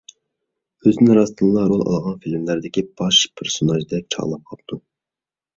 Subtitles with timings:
[0.87, 4.81] ئۆزىنى راستتىنلا رول ئالغان فىلىملاردىكى باش پېرسوناژدەك چاغلاپ قاپتۇ.